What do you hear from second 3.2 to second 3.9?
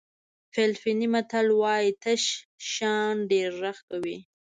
ډېر غږ